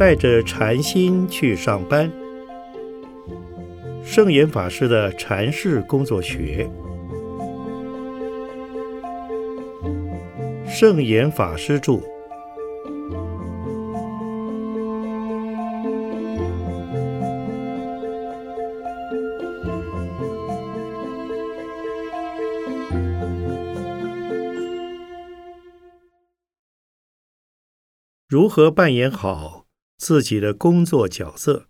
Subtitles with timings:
[0.00, 2.10] 带着禅心去上班。
[4.02, 6.66] 圣严法师的禅室工作学，
[10.66, 12.00] 圣严法师著。
[28.26, 29.59] 如何扮演好
[30.00, 31.66] 自己的工作角色？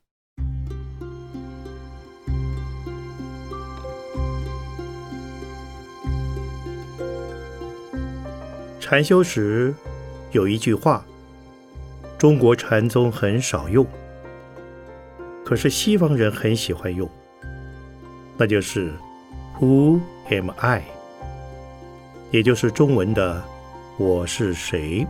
[8.78, 9.74] 禅修时
[10.30, 11.04] 有一句话，
[12.16, 13.84] 中国禅宗很少用，
[15.44, 17.10] 可是西方人很喜欢用，
[18.38, 18.92] 那就是
[19.58, 20.84] “Who am I”，
[22.30, 23.42] 也就是中文的
[23.98, 25.04] “我是谁”。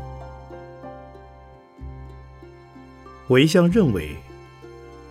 [3.31, 4.17] 我一向认为，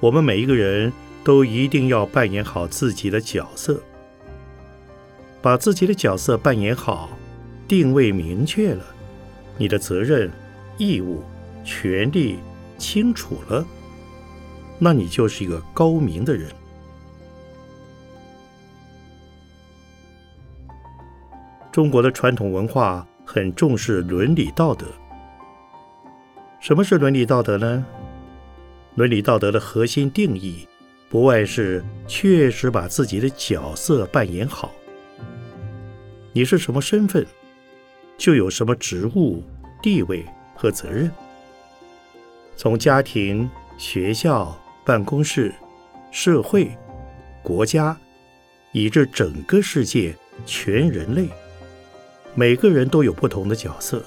[0.01, 0.91] 我们每一个人
[1.23, 3.81] 都一定要扮演好自己的角色，
[5.41, 7.11] 把自己的角色扮演好，
[7.65, 8.83] 定位明确了，
[9.57, 10.29] 你的责任、
[10.77, 11.23] 义务、
[11.63, 12.39] 权利
[12.77, 13.65] 清楚了，
[14.77, 16.51] 那你就是一个高明的人。
[21.71, 24.85] 中国的传统文化很重视伦理道德。
[26.59, 27.85] 什么是伦理道德呢？
[28.99, 30.67] 伦理道德的核心定义，
[31.07, 34.73] 不外是确实把自己的角色扮演好。
[36.33, 37.25] 你是什么身份，
[38.17, 39.41] 就有什么职务、
[39.81, 41.09] 地位和责任。
[42.57, 45.55] 从家庭、学校、办公室、
[46.11, 46.69] 社会、
[47.41, 47.97] 国家，
[48.73, 50.13] 以至整个世界、
[50.45, 51.29] 全人类，
[52.35, 54.03] 每个人都有不同的角色。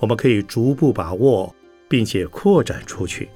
[0.00, 1.54] 我们可以逐步把握，
[1.88, 3.28] 并且扩展出去。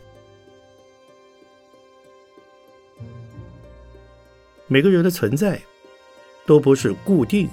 [4.68, 5.62] 每个人的存在
[6.44, 7.48] 都不是固定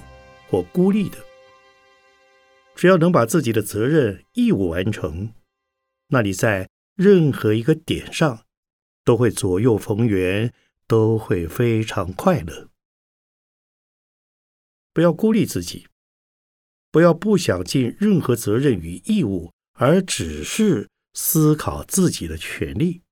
[0.48, 1.18] 或孤立的。
[2.74, 5.32] 只要能把自己的责任义务完成，
[6.08, 8.44] 那你在任何一个点上
[9.04, 10.52] 都会左右逢源，
[10.88, 12.68] 都会非常快乐。
[14.92, 15.86] 不要孤立自己，
[16.90, 23.02] 不要不想尽任何责任与义务，而只是思考自己的权利。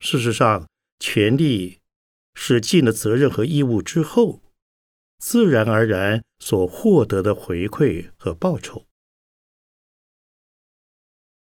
[0.00, 0.68] 事实上。
[1.06, 1.80] 权利
[2.32, 4.40] 是尽了责任和义务之后，
[5.18, 8.86] 自然而然所获得的回馈和报酬。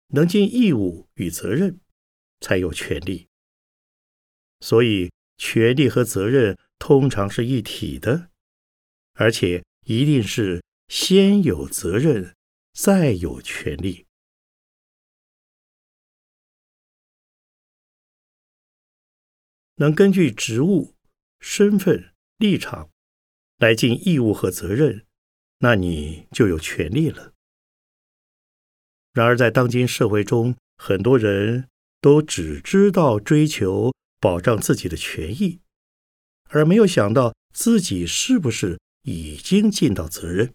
[0.08, 1.80] 能尽义务与责任，
[2.40, 3.28] 才有权利。
[4.62, 8.32] 所以，权利和责任通常是一体的，
[9.14, 12.36] 而且一定是先有责任，
[12.74, 14.08] 再有权利。
[19.82, 20.94] 能根据职务、
[21.40, 22.92] 身份、立场
[23.58, 25.08] 来尽义务和责任，
[25.58, 27.34] 那你就有权利了。
[29.12, 31.68] 然而，在当今社会中，很多人
[32.00, 35.62] 都只知道追求保障自己的权益，
[36.50, 40.54] 而没有想到自己是不是已经尽到责任。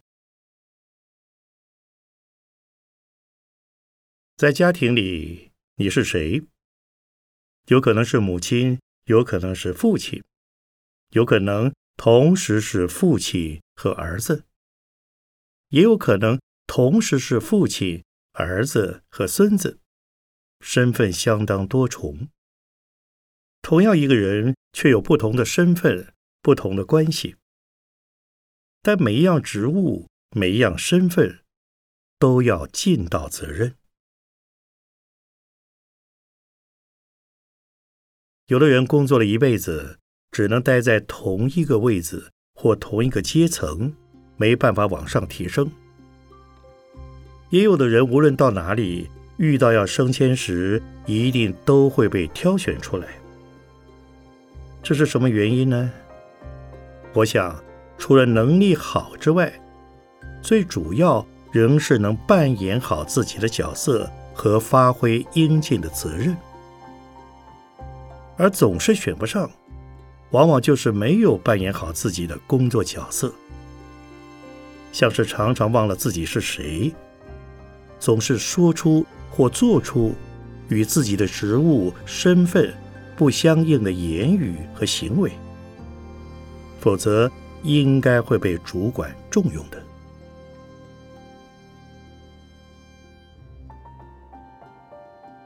[4.36, 6.44] 在家庭里，你是谁？
[7.66, 8.78] 有可能是母亲。
[9.06, 10.22] 有可能是父亲，
[11.10, 14.44] 有可能同时是父亲和儿子，
[15.68, 19.78] 也有可能同时是父亲、儿子和孙子，
[20.60, 22.28] 身份相当多重。
[23.62, 26.12] 同样一个人，却有不同的身份、
[26.42, 27.36] 不同的关系，
[28.82, 31.44] 但每一样职务、每一样身份，
[32.18, 33.76] 都要尽到责任。
[38.48, 39.98] 有的人工作了一辈子，
[40.30, 43.92] 只能待在同一个位置或同一个阶层，
[44.36, 45.68] 没办法往上提升。
[47.50, 53.08] 也有的人无论到哪里，遇到要升迁时，一定都会被挑选出来。
[54.80, 55.90] 这是什么原因呢？
[57.14, 57.60] 我想，
[57.98, 59.52] 除了能力好之外，
[60.40, 66.36] 最主要仍是能扮演好自己的角色和发挥应尽的责任。
[68.36, 69.50] 而总是选不上，
[70.30, 73.32] 往往就是没有扮演好自己的工作角色，
[74.92, 76.94] 像是常常忘了自己是谁，
[77.98, 80.14] 总是说出或做出
[80.68, 82.74] 与自己的职务身份
[83.16, 85.30] 不相应的言语和行为，
[86.80, 87.30] 否则
[87.62, 89.82] 应该会被主管重用的。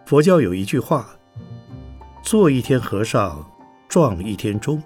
[0.04, 1.08] 佛教有一句话
[2.22, 3.44] ：“做一天和尚
[3.88, 4.82] 撞一天钟。”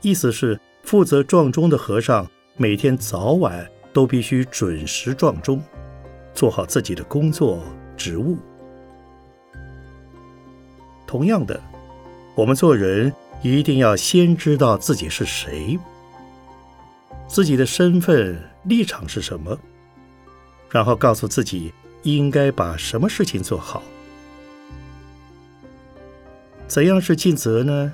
[0.00, 5.62] 意思是负责撞钟的和尚每天早晚都必须准时撞钟，
[6.34, 7.62] 做好自己的工作
[7.96, 8.36] 职务。
[11.06, 11.60] 同样的，
[12.34, 13.12] 我们做人
[13.42, 15.78] 一定要先知道自己是谁，
[17.28, 19.56] 自己的身份立场是什么，
[20.70, 23.82] 然后告诉自己应该把什么事情做好。
[26.72, 27.92] 怎样是尽责呢？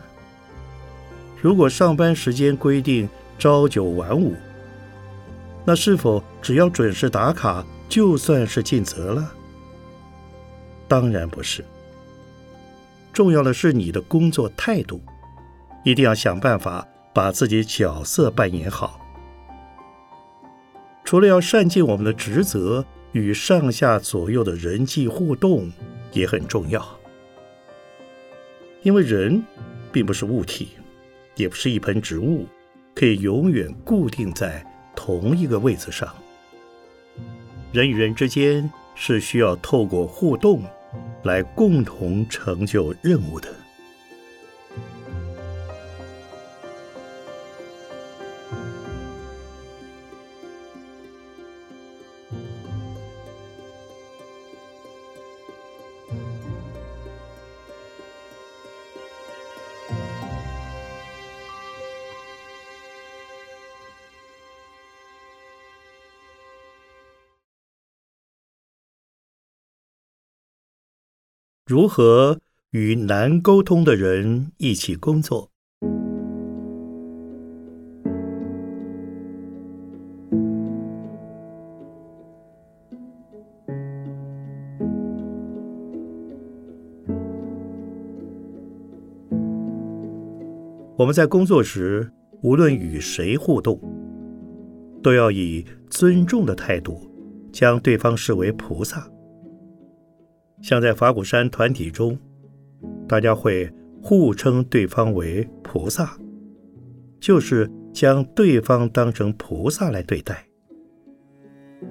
[1.42, 4.36] 如果上班时间规定朝九晚五，
[5.64, 9.32] 那是否只要准时打卡就算是尽责了？
[10.86, 11.64] 当然不是。
[13.12, 15.00] 重要的是你的工作态度，
[15.82, 19.00] 一定要想办法把自己角色扮演好。
[21.02, 25.68] 除了要善尽我们的职责，与上下左右的人际互动
[26.12, 26.97] 也很重要，
[28.88, 29.44] 因为人
[29.92, 30.70] 并不是物体。
[31.36, 32.46] 也不是一盆植物，
[32.94, 34.64] 可以永远固定在
[34.96, 36.08] 同一个位置上。
[37.70, 40.62] 人与人之间是需要透过互动
[41.24, 43.54] 来共同成就任务的。
[71.68, 72.38] 如何
[72.70, 75.50] 与难沟通的人一起工作？
[90.96, 92.10] 我们在工作时，
[92.40, 93.78] 无论与谁互动，
[95.02, 96.98] 都要以尊重的态度，
[97.52, 99.06] 将对方视为菩萨。
[100.60, 102.18] 像在法鼓山团体中，
[103.08, 103.72] 大家会
[104.02, 106.18] 互称对方为菩萨，
[107.20, 110.44] 就是将对方当成菩萨来对待。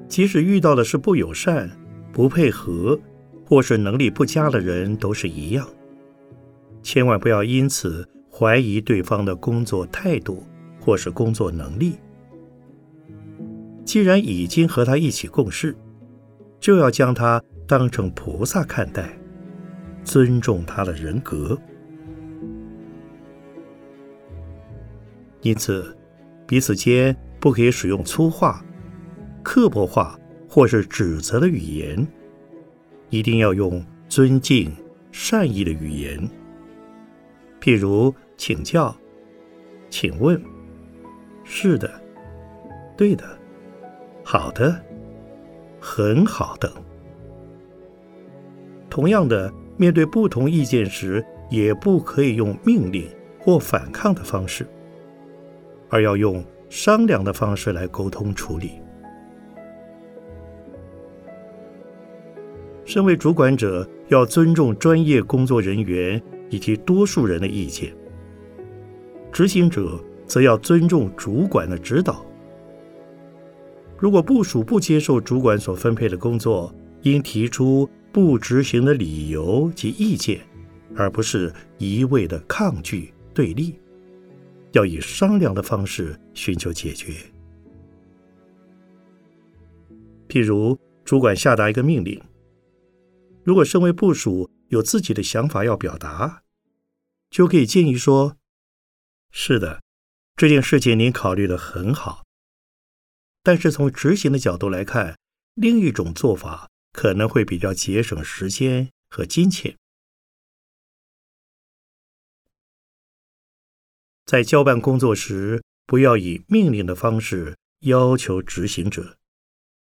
[0.07, 1.69] 即使遇到的是不友善、
[2.11, 2.99] 不配合，
[3.45, 5.67] 或是能力不佳的人，都是一样。
[6.83, 10.43] 千万不要因此怀疑对方的工作态度
[10.79, 11.95] 或是工作能力。
[13.85, 15.75] 既然已经和他一起共事，
[16.59, 17.41] 就要将他。
[17.67, 19.09] 当成菩萨看待，
[20.03, 21.59] 尊重他的人格。
[25.41, 25.95] 因此，
[26.47, 28.63] 彼此间不可以使用粗话、
[29.43, 30.17] 刻薄话
[30.49, 32.07] 或是指责的语言，
[33.09, 34.73] 一定要用尊敬、
[35.11, 36.29] 善意的语言，
[37.59, 38.95] 譬如请教、
[39.89, 40.41] 请问、
[41.43, 42.01] 是的、
[42.95, 43.37] 对的、
[44.23, 44.81] 好的、
[45.79, 46.71] 很好等。
[48.97, 53.07] 同样的，面对不同意见时，也不可以用命令
[53.37, 54.65] 或反抗的方式，
[55.87, 58.71] 而要用商量的方式来沟通处理。
[62.85, 67.91] 身为主管者，要尊重专业工作人员以及多数人的意见；
[69.31, 72.25] 执行者则要尊重主管的指导。
[73.95, 76.73] 如果部署不接受主管所分配的工作，
[77.03, 77.87] 应提出。
[78.11, 80.45] 不执行的理由及意见，
[80.95, 83.79] 而不是一味的抗拒对立，
[84.71, 87.13] 要以商量的方式寻求解决。
[90.27, 92.21] 譬如，主管下达一个命令，
[93.43, 96.43] 如果身为部属有自己的想法要表达，
[97.29, 98.35] 就可以建议说
[99.31, 99.81] ：“是的，
[100.35, 102.25] 这件事情您考虑的很好，
[103.43, 105.17] 但是从执行的角度来看，
[105.53, 109.77] 另一种做法。”可能会比较节省时间和金钱。
[114.25, 119.19] 在交办工作时，不要以命令的方式要求执行者，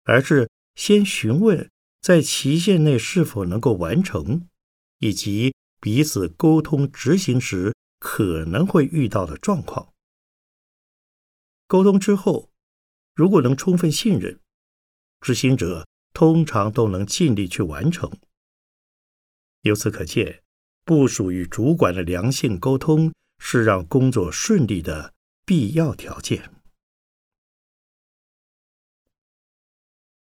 [0.05, 1.71] 而是先询问
[2.03, 4.47] 在期限内是否能够完成，
[4.99, 9.95] 以及彼此沟通执行时可能会遇到的状况。
[11.67, 12.51] 沟通之后，
[13.15, 14.39] 如果能充分信任
[15.23, 15.87] 执行者。
[16.21, 18.13] 通常都能尽力去完成。
[19.63, 20.43] 由此可见，
[20.85, 25.15] 部属与主管的良性沟通是让工作顺利的
[25.47, 26.53] 必要条件。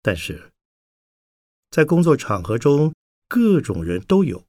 [0.01, 0.51] 但是，
[1.69, 2.95] 在工作场合中，
[3.27, 4.47] 各种人都有。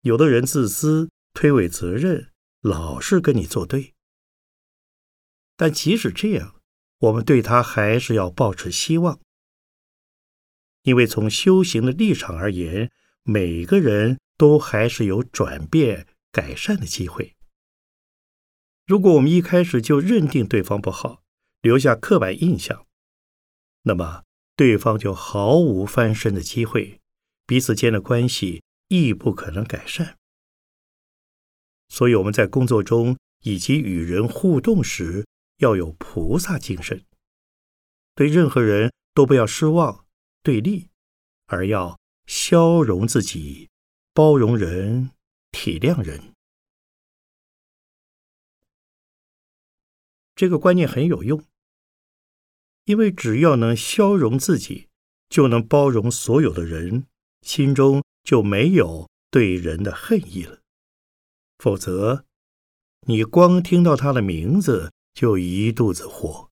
[0.00, 3.94] 有的人自私、推诿责任，老是跟你作对。
[5.56, 6.60] 但即使这样，
[6.98, 9.20] 我们对他还是要抱持希望，
[10.82, 12.90] 因为从修行的立场而言，
[13.22, 17.34] 每个人都还是有转变、改善的机会。
[18.86, 21.22] 如果我们一开始就认定对方不好，
[21.60, 22.86] 留下刻板印象，
[23.82, 24.22] 那么
[24.56, 27.00] 对方就毫无翻身的机会，
[27.46, 30.16] 彼此间的关系亦不可能改善。
[31.88, 35.26] 所以我们在工作中以及与人互动时，
[35.58, 37.04] 要有菩萨精神，
[38.14, 40.06] 对任何人都不要失望、
[40.42, 40.88] 对立，
[41.46, 43.68] 而要消融自己，
[44.12, 45.10] 包容人，
[45.50, 46.32] 体谅人。
[50.34, 51.44] 这个观念很有用，
[52.84, 54.88] 因为只要能消融自己，
[55.28, 57.06] 就能包容所有的人，
[57.42, 60.60] 心中就没有对人的恨意了。
[61.58, 62.24] 否则，
[63.08, 66.48] 你光听到他的名字就一肚子火。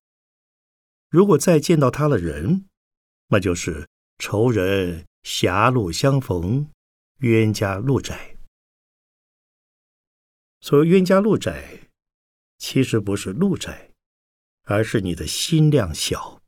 [1.09, 2.67] 如果再见到他的人，
[3.27, 6.69] 那就是仇人狭路相逢，
[7.19, 8.37] 冤家路窄。
[10.61, 11.83] 所谓冤家路窄。
[12.59, 13.91] 其实不是路窄，
[14.63, 16.41] 而是你的心量小。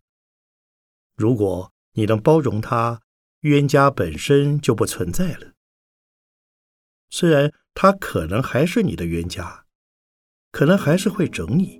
[1.16, 3.00] 如果你能包容他，
[3.42, 5.54] 冤家本身就不存在了。
[7.12, 9.68] 虽然他可能还是你的冤家，
[10.52, 11.80] 可能还是会整你，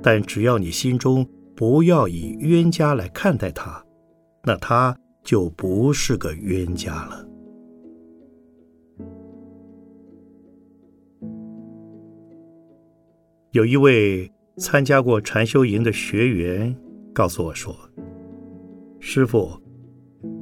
[0.00, 3.84] 但只要你心中不要以冤家来看待他，
[4.44, 7.28] 那他就不是个冤家了。
[13.52, 16.74] 有一位参加过禅修营的学员
[17.12, 17.76] 告诉我说
[18.98, 19.50] ：“师傅，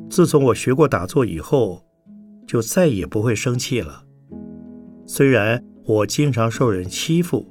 [0.08, 1.84] 自从我学过打坐以后，
[2.46, 4.04] 就再也不会生气了。
[5.06, 7.44] 虽然我经常受人欺负，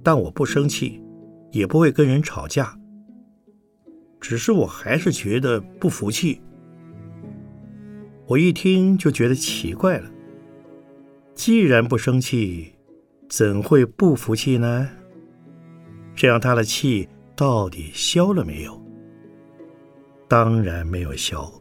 [0.00, 1.02] 但我不生气，
[1.50, 2.78] 也不会跟人吵架。
[4.20, 6.40] 只是我还是觉得不服气。
[8.26, 10.10] 我一听就觉得奇怪了，
[11.34, 12.74] 既然不生气。”
[13.28, 14.88] 怎会不服气呢？
[16.14, 18.82] 这样他的气到底消了没有？
[20.26, 21.52] 当然没有消。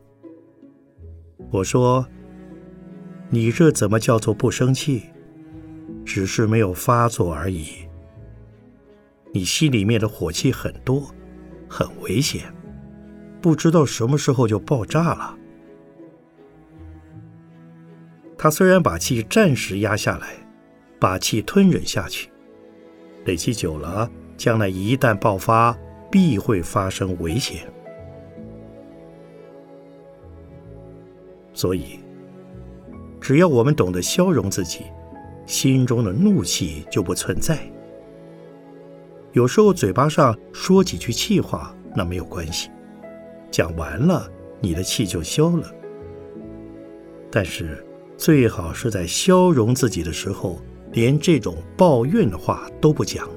[1.51, 2.07] 我说
[3.29, 5.03] ：“你这怎么叫做不生气？
[6.05, 7.86] 只是没有发作而已。
[9.33, 11.09] 你心里面的火气很多，
[11.69, 12.43] 很危险，
[13.41, 15.37] 不知道什么时候就爆炸了。”
[18.37, 20.27] 他虽然把气暂时压下来。
[20.99, 22.27] 把气吞忍下去，
[23.25, 25.77] 累积久了，将来一旦爆发，
[26.09, 27.71] 必会发生危险。
[31.53, 31.99] 所以，
[33.21, 34.85] 只要我们懂得消融自己，
[35.45, 37.59] 心中的怒气就不存在。
[39.37, 42.71] 有时候嘴巴上说几句气话，那没有关系，
[43.51, 44.27] 讲完了，
[44.59, 45.71] 你的气就消了。
[47.29, 47.85] 但是，
[48.17, 50.59] 最好是在消融自己的时候。
[50.93, 53.29] 连这种抱怨的话都不讲，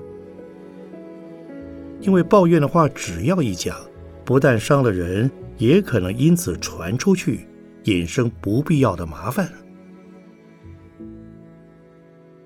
[2.00, 3.76] 因为抱怨的话只要一讲，
[4.24, 5.28] 不但伤了人，
[5.58, 7.46] 也可能因此传出去，
[7.84, 9.50] 引生不必要的麻烦。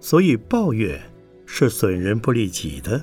[0.01, 0.99] 所以抱怨
[1.45, 3.01] 是损人不利己的，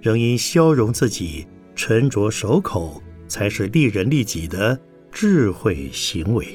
[0.00, 4.78] 仍应消融自己，沉着守口，才是利人利己的
[5.10, 6.46] 智慧行为。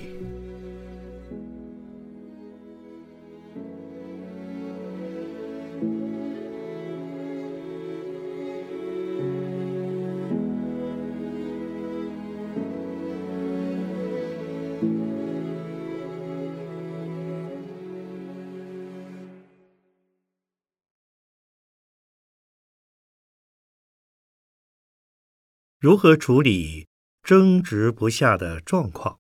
[25.82, 26.86] 如何处理
[27.24, 29.18] 争执不下的状况？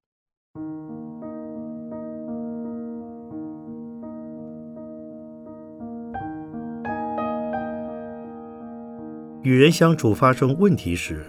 [9.42, 11.26] 与人相处发生问题时，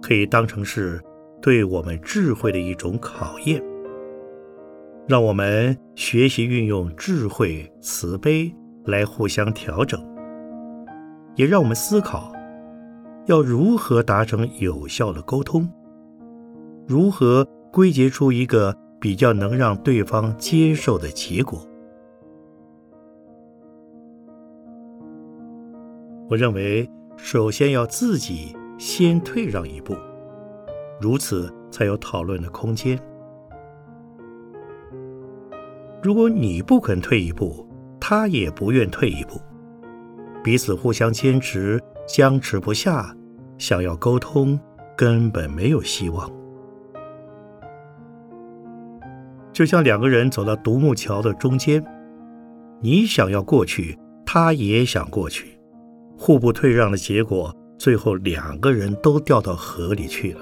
[0.00, 1.02] 可以当成是
[1.42, 3.60] 对我们智慧的一种考验，
[5.08, 10.00] 让我们学习运用智慧、慈悲来互相调整，
[11.34, 12.35] 也让我们思考。
[13.26, 15.68] 要如何达成有效的沟通？
[16.86, 21.60] 如何归结出一个比较能让对方接受的结果？
[26.30, 29.96] 我认为，首先要自己先退让一步，
[31.00, 32.96] 如此才有讨论的空间。
[36.00, 37.66] 如果你不肯退一步，
[37.98, 39.40] 他也不愿退一步，
[40.44, 43.15] 彼此互相坚持，僵持不下，
[43.58, 44.58] 想要沟通
[44.96, 46.30] 根本没有希望。
[49.52, 51.84] 就像两个人走到独木桥的中间，
[52.80, 55.58] 你想要过去，他也想过去，
[56.18, 60.40] 互不退让的结果，最后两个人都掉到河里去了。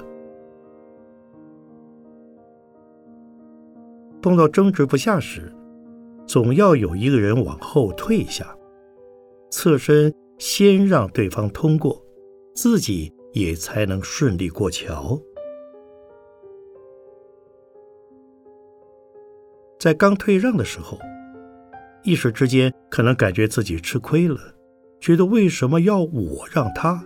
[4.20, 5.52] 碰到争执不下时，
[6.26, 8.56] 总要有一个人往后退一下，
[9.50, 12.03] 侧身先让对方通过，
[12.54, 15.20] 自己也才能顺利过桥。
[19.78, 20.96] 在刚退让的时候，
[22.04, 24.38] 一时之间可能感觉自己吃亏了，
[25.00, 27.04] 觉得为什么要我让他，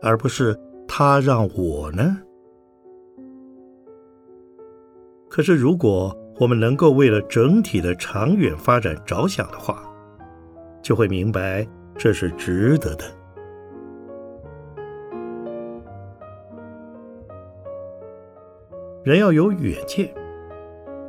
[0.00, 2.22] 而不是他让我呢？
[5.28, 9.82] 可是如果我们能够为了整体的长远发展着想的话，
[10.80, 11.66] 就会明白
[11.98, 13.04] 这是值得的。
[19.06, 20.12] 人要有远见。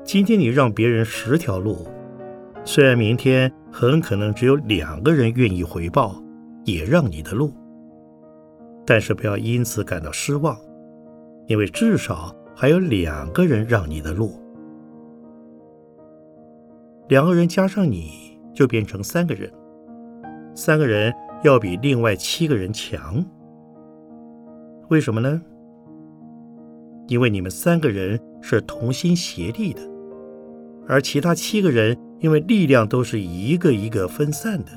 [0.04, 1.88] 今天你让别人十条路，
[2.63, 6.16] 虽然明天很可能只有两个人愿意回报，
[6.63, 7.51] 也让你的路，
[8.86, 10.56] 但是不要因此感到失望，
[11.48, 14.39] 因为至少还有两个人让你的路。
[17.08, 19.51] 两个人加上你就变成三个人，
[20.54, 21.12] 三个人
[21.42, 23.25] 要比另外七个人强。
[24.89, 25.42] 为什么呢？
[27.08, 29.82] 因为你们三个人是同心协力的。
[30.88, 34.72] 而其他七个人因为力量都是一个一个分散的，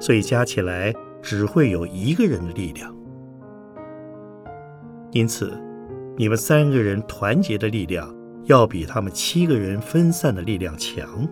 [0.00, 2.94] 所以加起来只会有一个人的力量。
[5.12, 5.52] 因此，
[6.16, 8.14] 你们三个人团结的力量
[8.44, 11.28] 要比他们七个人分散的力量强。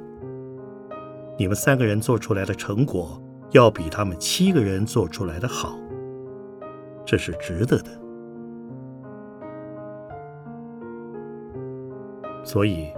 [1.38, 5.78] 你们三个人做出来的成果要比他们七个人做出来的好，
[7.04, 8.03] 这是值得的。
[12.44, 12.88] 所以。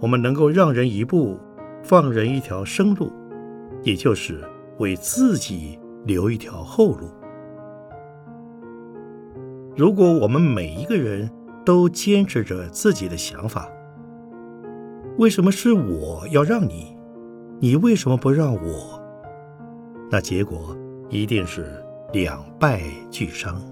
[0.00, 1.38] 我们能够让人一步，
[1.80, 3.12] 放人一条生路，
[3.84, 4.42] 也就是
[4.78, 7.08] 为自己留一条后路。
[9.76, 11.30] 如果我们每一个人
[11.64, 13.70] 都坚持着自己的想法，
[15.18, 16.96] 为什么是我要让你？
[17.60, 19.00] 你为什么不让我？
[20.10, 20.76] 那结果
[21.08, 21.80] 一定是
[22.12, 23.62] 两败俱伤。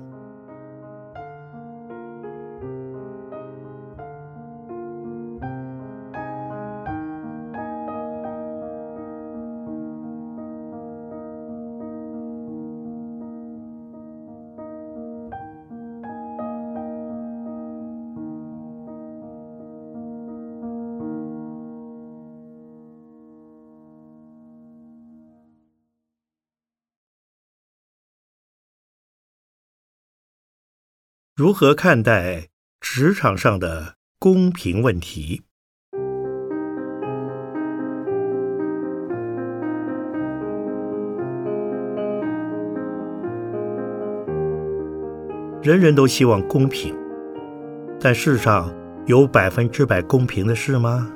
[31.40, 32.48] 如何看待
[32.82, 35.40] 职场上的公平问题？
[45.62, 46.94] 人人都希望公平，
[47.98, 48.70] 但世上
[49.06, 51.10] 有百分之百公平的事吗？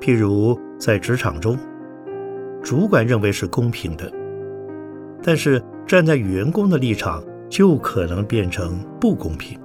[0.00, 1.58] 譬如在职场中，
[2.62, 4.10] 主管认为是公平的，
[5.22, 7.22] 但是站在员工的立场。
[7.48, 9.58] 就可能变成不公平，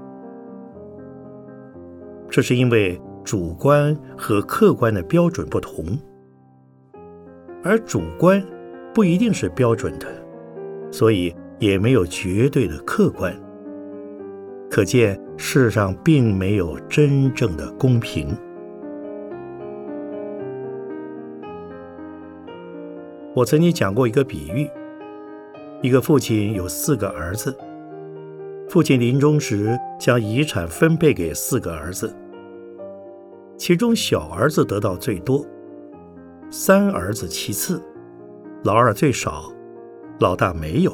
[2.29, 5.85] 这是因为主观和客观的标准不同，
[7.63, 8.43] 而主观
[8.93, 10.07] 不一定是标准的，
[10.91, 13.35] 所以也没有绝对的客观。
[14.69, 18.35] 可见世上并没有真正的公平。
[23.35, 24.69] 我曾经讲过一个比喻：
[25.81, 27.55] 一个父亲有四个儿子。
[28.69, 32.11] 父亲临终时将遗产分配给四个儿子，
[33.57, 35.45] 其中小儿子得到最多，
[36.49, 37.81] 三儿子其次，
[38.63, 39.51] 老二最少，
[40.19, 40.91] 老大没有。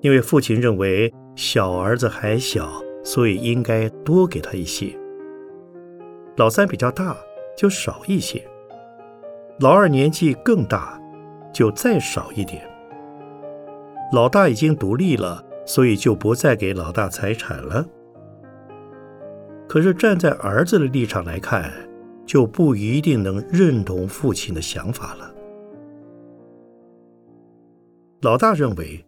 [0.00, 2.70] 因为父亲认为小儿子还小，
[3.04, 4.96] 所以应该多给他一些。
[6.36, 7.16] 老三比较大，
[7.56, 8.40] 就少一些；
[9.58, 10.98] 老二年纪更大，
[11.52, 12.62] 就再少一点。
[14.12, 15.44] 老大已经独立了。
[15.68, 17.86] 所以就不再给老大财产了。
[19.68, 21.70] 可是站在儿子的立场来看，
[22.26, 25.34] 就不一定能认同父亲的想法了。
[28.22, 29.04] 老大认为，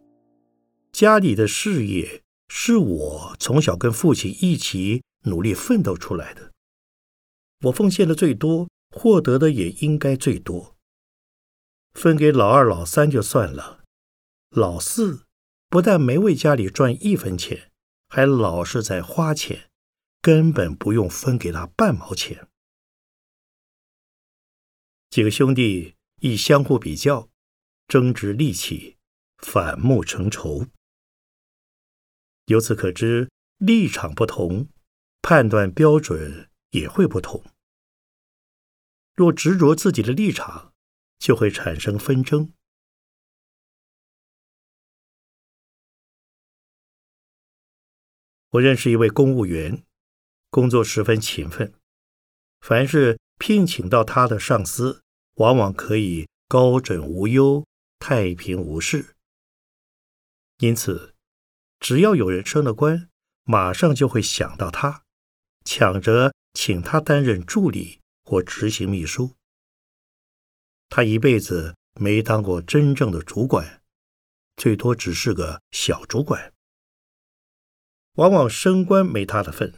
[0.91, 6.51] 家里的事业是我从小跟父亲一起努力奋斗出来的，
[7.63, 10.75] 我奉献的最多，获得的也应该最多。
[11.95, 13.79] 分给老二、老三就算了，
[14.51, 15.23] 老四
[15.71, 17.71] 不但没为家里赚一分钱，
[18.09, 19.71] 还老是在花钱，
[20.21, 22.49] 根本不用分给他半毛钱。
[25.09, 27.29] 几个兄弟一相互比较，
[27.87, 28.97] 争执力气，
[29.37, 30.67] 反目成仇。
[32.47, 34.67] 由此可知，立场不同，
[35.21, 37.45] 判断标准也会不同。
[39.15, 40.73] 若执着自己的立场，
[41.17, 42.51] 就会产生纷争。
[48.51, 49.83] 我认识一位公务员，
[50.49, 51.73] 工作十分勤奋，
[52.59, 55.03] 凡是聘请到他的上司，
[55.35, 57.65] 往往可以高枕无忧、
[57.97, 59.15] 太平无事。
[60.57, 61.15] 因此，
[61.79, 63.09] 只要有人升了官，
[63.45, 65.05] 马上就会想到他，
[65.63, 69.31] 抢着请他担任助理或执行秘书。
[70.89, 73.81] 他一辈子没当过真正的主管，
[74.57, 76.53] 最多只是个小主管。
[78.15, 79.73] 往往升官没他的份，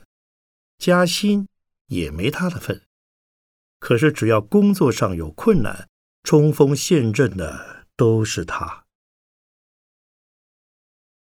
[0.78, 1.48] 加薪
[1.88, 2.82] 也没他的份。
[3.80, 5.89] 可是只要工作上有困难，
[6.24, 8.86] 冲锋陷阵的都是他。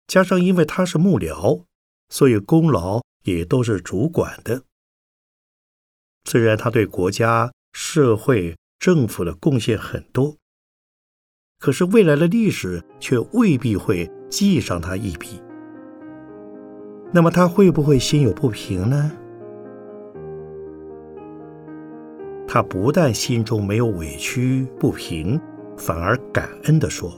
[0.07, 1.65] 加上因为他是幕僚，
[2.09, 4.63] 所以功劳也都是主管的。
[6.23, 10.37] 虽然他对国家、社会，政府的贡献很多，
[11.59, 15.42] 可是未来的历史却未必会记上他一笔。
[17.13, 19.11] 那么他会不会心有不平呢？
[22.47, 25.39] 他不但心中没有委屈不平，
[25.77, 27.11] 反而感恩地说：“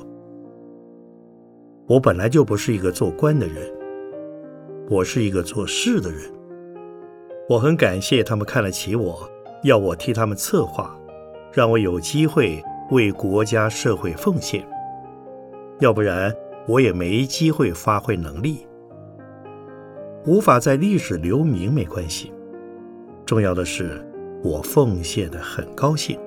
[1.88, 3.56] 我本来就不是一个做官的人，
[4.90, 6.22] 我是一个做事的人。
[7.48, 9.30] 我很感谢他们看得起我，
[9.64, 10.94] 要我替他们策划。”
[11.54, 14.62] 让我有机会为国家社会奉献，
[15.80, 16.30] 要不然
[16.68, 18.68] 我也没机会发挥能力，
[20.26, 22.32] 无法在历史留名没关系。
[23.26, 24.06] 重要的是，
[24.44, 26.20] 我奉献的很高兴。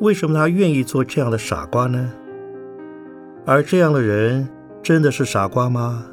[0.00, 2.12] 为什么他愿意做这样的傻瓜呢？
[3.46, 4.48] 而这样的人
[4.82, 6.06] 真的是傻瓜吗？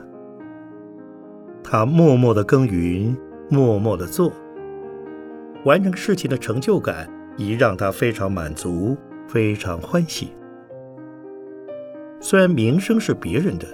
[1.64, 3.16] 他默默的耕耘。
[3.54, 4.32] 默默的做，
[5.66, 8.96] 完成事情的成就感已让他非常满足，
[9.28, 10.30] 非常欢喜。
[12.32, 13.68] 虽然名声是别人的，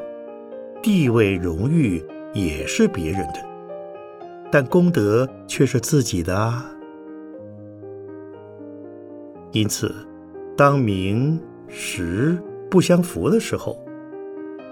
[0.81, 3.35] 地位荣誉也是别人的，
[4.51, 6.65] 但功德却是自己的啊。
[9.51, 9.93] 因此，
[10.55, 12.35] 当名实
[12.67, 13.77] 不相符的时候，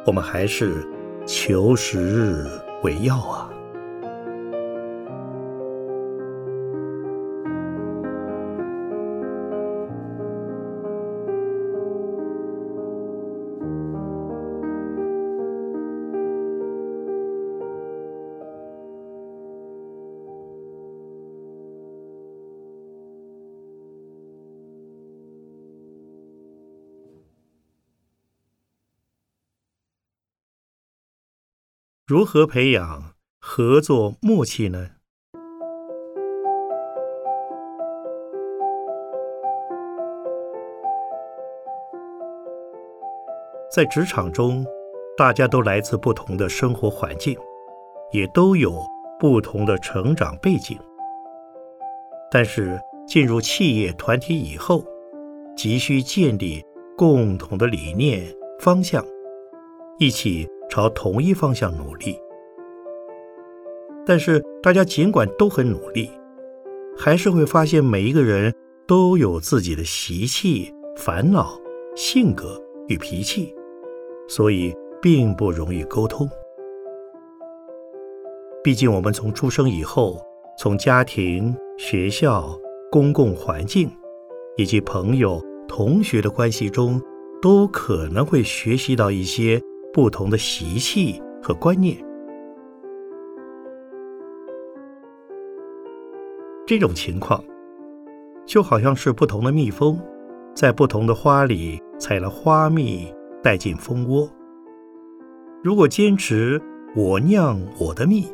[0.03, 0.83] 我们还是
[1.27, 2.43] 求实
[2.81, 3.51] 为要啊。
[32.07, 34.89] 如何培养合作默契呢？
[43.73, 44.63] 在职场中，
[45.17, 47.35] 大家都来自不同的生活环境，
[48.11, 48.79] 也都有
[49.19, 50.77] 不同的成长背景。
[52.29, 54.85] 但是进入企业团体以后，
[55.57, 56.63] 急需建立
[56.95, 59.03] 共同的理念方向，
[59.97, 60.47] 一起。
[60.69, 62.19] 朝同一方向努力，
[64.05, 66.09] 但是大家尽管都很努力，
[66.97, 68.53] 还是会发现每一个人
[68.85, 71.57] 都有自己的习气、烦恼、
[71.95, 73.55] 性格与脾气，
[74.27, 76.29] 所以并不容易沟通。
[78.63, 80.19] 毕竟我们从出生以后，
[80.57, 82.57] 从家庭、学校、
[82.91, 83.89] 公共环境
[84.57, 86.99] 以及朋友、同学的关系中，
[87.41, 89.61] 都可能会学习到一些。
[89.95, 91.95] 不同的习气和观念，
[96.67, 97.41] 这种情况
[98.45, 99.97] 就好像是不同的蜜蜂
[100.53, 103.07] 在不同的花里采了花蜜
[103.41, 104.29] 带进蜂窝。
[105.63, 106.61] 如果坚持
[106.93, 108.27] 我酿我的蜜，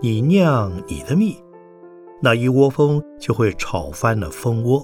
[0.00, 1.36] 你酿你的蜜，
[2.22, 4.82] 那一窝蜂就会吵翻了蜂窝。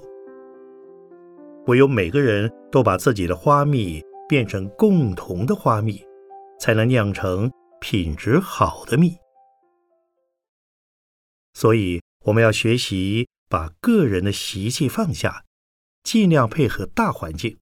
[1.66, 5.98] 唯有每个人都把自己的花蜜变成共同的花蜜。
[6.60, 9.16] 才能酿成品质好的蜜。
[11.54, 15.44] 所以我们要学习把个人的习气放下，
[16.02, 17.58] 尽量配合大环境，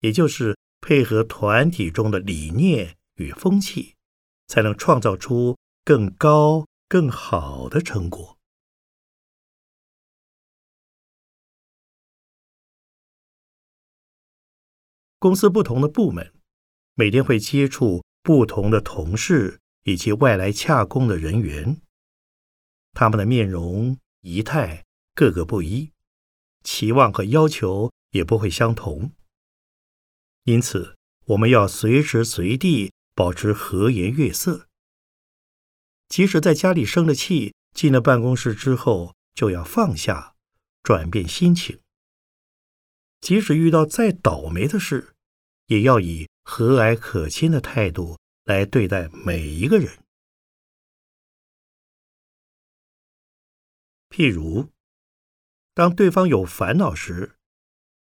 [0.00, 3.96] 也就是配合团体中的理念与风气，
[4.46, 8.38] 才能创造出更高、更好的成果。
[15.18, 16.32] 公司不同的部门，
[16.94, 21.80] 每天会接触不同的同事以及外来洽工的人员，
[22.92, 25.90] 他们的面容仪态各个不一，
[26.62, 29.12] 期望和要求也不会相同。
[30.44, 34.66] 因此，我们要随时随地保持和颜悦色。
[36.08, 40.34] 即使在家里生了气，进了办公室之后，就要放下，
[40.82, 41.78] 转变心情。
[43.20, 45.14] 即使遇到再倒霉的事，
[45.66, 50.02] 也要以和蔼可亲的态度来对待每一个人。
[54.08, 54.68] 譬如，
[55.74, 57.36] 当对方有烦恼时，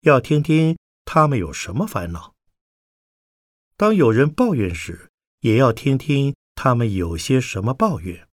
[0.01, 2.35] 要听听他们有什么烦恼；
[3.75, 8.27] 当有人抱怨时，也要听听他们有些什么抱怨。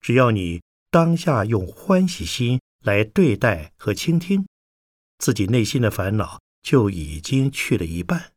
[0.00, 4.44] 只要你当下用欢喜心来对待和倾听。
[5.18, 8.32] 自己内心的烦恼就已经去了一半。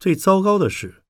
[0.00, 1.04] 最糟糕的是，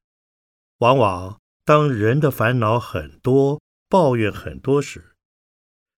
[0.79, 5.15] 往往当人的烦恼很多、抱怨很多时，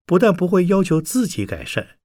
[0.05, 1.99] 不但不会要求自己改善，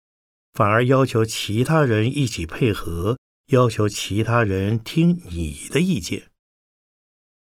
[0.54, 6.32] 反而要求其他人一起配合，要求其他人听你的意见。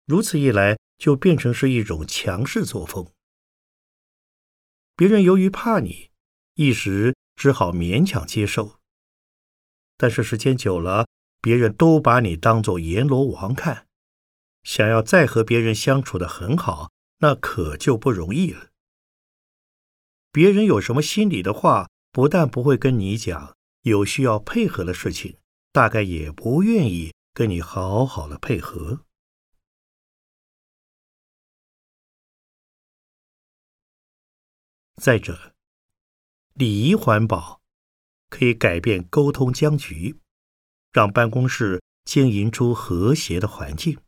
[0.06, 3.12] 如此一来，就变成是一种强势作风。
[4.96, 6.10] 别人由于怕你。
[6.54, 8.80] 一时只好勉强接受，
[9.96, 11.06] 但是时间久了，
[11.40, 13.86] 别人都把你当做阎罗王看，
[14.62, 18.68] 想要再和别人相处的很好，那可就不容易了。
[20.32, 25.38] 别人有什么心里的话，不但不会跟你讲，有需要配合的事情，
[25.72, 29.04] 大概也不愿意跟你好好的配合。
[34.96, 35.54] 再者。
[36.54, 37.62] 礼仪环保
[38.28, 40.20] 可以改变沟通僵局，
[40.92, 43.98] 让办公室经营出和谐的环境。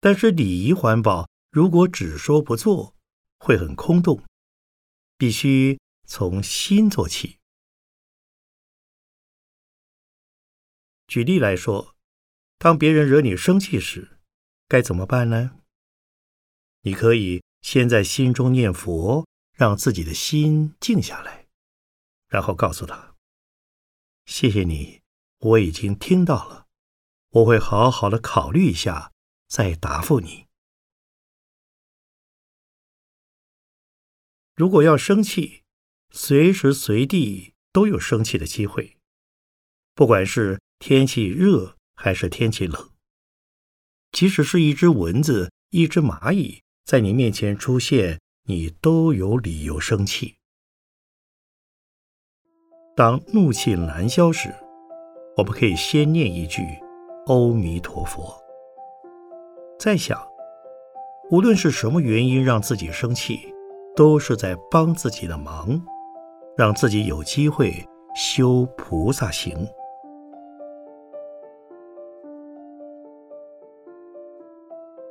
[0.00, 2.94] 但是，礼仪环保如果只说不做，
[3.38, 4.22] 会很空洞。
[5.16, 7.38] 必须从心做起。
[11.06, 11.94] 举例来说，
[12.58, 14.18] 当别人惹你生气时，
[14.66, 15.58] 该怎么办呢？
[16.82, 19.26] 你可以先在心中念佛。
[19.52, 21.46] 让自己的心静下来，
[22.28, 23.14] 然后告诉他
[24.24, 24.99] ：“谢谢你，
[25.40, 26.66] 我已经听到了，
[27.30, 29.12] 我会好好的考虑一下，
[29.48, 30.46] 再答复你。”
[34.54, 35.64] 如果要生气，
[36.10, 38.98] 随时随地都有生气的机会，
[39.94, 42.90] 不管是天气热还是天气冷，
[44.12, 48.20] 即使是一只蚊子、一只蚂蚁在你面前出现。
[48.44, 50.38] 你都有理由生气。
[52.96, 54.52] 当怒气难消时，
[55.40, 56.60] 我们可以先念一句
[57.24, 58.30] “阿弥陀佛”，
[59.80, 60.20] 再想，
[61.30, 63.38] 无论是什么原因让自己生气，
[63.96, 65.80] 都是在帮自己的忙，
[66.58, 67.72] 让自己有机会
[68.14, 69.66] 修菩萨行。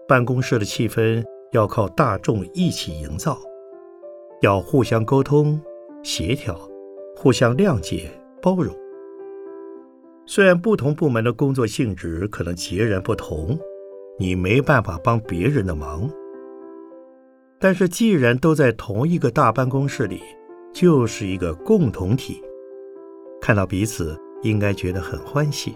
[0.07, 1.25] 办公室的气氛。
[1.51, 3.35] 要靠大众一起营造，
[4.41, 5.59] 要互相沟通、
[6.03, 6.55] 协调，
[7.17, 8.07] 互相谅解、
[8.39, 8.71] 包容。
[10.31, 13.57] 虽然不同部门的工作性质可能截然不同，
[14.19, 16.07] 你没办法帮别人的忙，
[17.57, 20.21] 但是既然都在同一个大办公室里，
[20.71, 22.43] 就是一个共同体，
[23.41, 25.75] 看到彼此应该觉得很欢喜。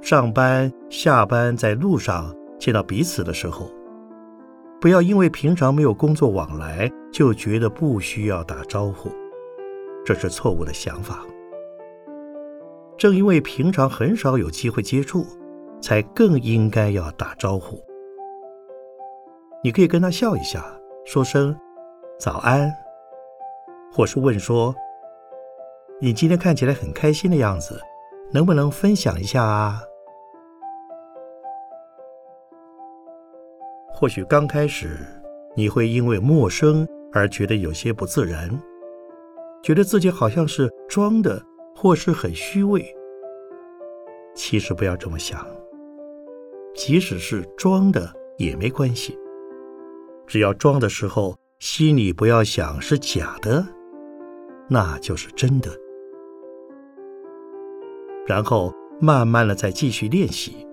[0.00, 2.34] 上班、下班，在路上。
[2.58, 3.70] 见到彼此的时候，
[4.80, 9.10] 不要因为平常没有工作往来，就觉得不需要打招呼，
[10.04, 11.24] 这是错误的想法。
[12.98, 15.24] 正因为平常很少有机会接触，
[15.80, 17.80] 才更应该要打招呼。
[19.62, 20.64] 你可以跟他笑一下，
[21.06, 21.56] 说声
[22.18, 22.68] 早安，
[23.92, 24.74] 或是问说
[26.02, 27.80] ：“你今天看起来很开心的样子，
[28.32, 29.80] 能不能分享一下啊？”
[33.94, 34.98] 或许刚开始
[35.56, 38.48] 你会因为陌生而觉得有些不自然，
[39.62, 41.40] 觉得自己好像是装的，
[41.80, 42.84] 或是很虚伪。
[44.34, 45.46] 其实不要这么想，
[46.74, 49.16] 即使是装的也没关系，
[50.26, 53.64] 只要装的时候心里不要想是假的，
[54.68, 55.70] 那就是真的。
[58.26, 60.66] 然后慢慢的再继续练习，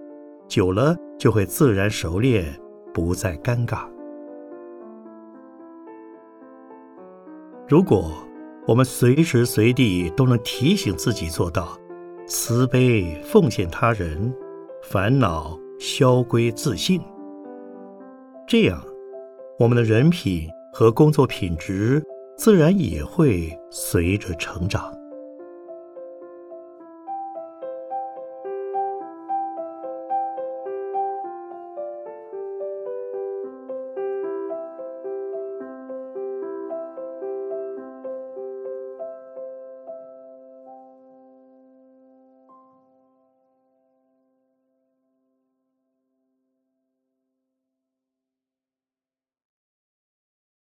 [0.48, 2.60] 久了就会自然熟练，
[2.91, 3.88] 不再尴尬。
[7.68, 8.12] 如果
[8.67, 11.78] 我们随时随地都能提醒自己做到
[12.28, 14.34] 慈悲奉献他人，
[14.82, 16.99] 烦恼消归自信，
[18.47, 18.84] 这样
[19.60, 22.04] 我们的人品和工作品质
[22.36, 24.91] 自然也会随着成长。